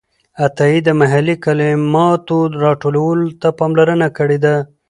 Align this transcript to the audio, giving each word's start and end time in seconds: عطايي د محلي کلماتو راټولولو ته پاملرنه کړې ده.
عطايي 0.45 0.79
د 0.87 0.89
محلي 1.01 1.35
کلماتو 1.45 2.37
راټولولو 2.63 3.25
ته 3.41 3.47
پاملرنه 3.59 4.07
کړې 4.17 4.37
ده. 4.45 4.55